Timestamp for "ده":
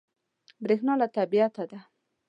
1.71-1.79